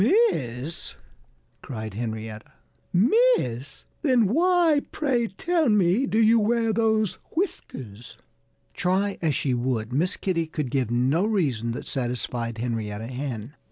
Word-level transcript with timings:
"Miss!" 0.31 0.95
cried 1.61 1.93
Henrietta. 1.93 2.53
"Miss! 2.91 3.83
Then 4.01 4.25
why, 4.25 4.81
pray 4.91 5.27
tell 5.27 5.69
me, 5.69 6.07
do 6.07 6.17
you 6.19 6.39
wear 6.39 6.73
those 6.73 7.19
whiskers?" 7.35 8.17
Try 8.73 9.19
as 9.21 9.35
she 9.35 9.53
would, 9.53 9.93
Miss 9.93 10.17
Kitty 10.17 10.47
could 10.47 10.71
give 10.71 10.89
no 10.89 11.23
reason 11.27 11.73
that 11.73 11.85
satisfied 11.85 12.57
Henrietta 12.57 13.09
Hen. 13.09 13.53